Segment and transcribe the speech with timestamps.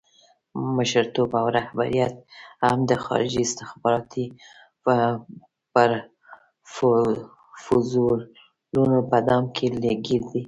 [0.77, 2.15] مشرتوب او رهبریت
[2.65, 4.25] هم د خارجي استخباراتي
[6.73, 9.65] پروفوزلونو په دام کې
[10.07, 10.39] ګیر دی.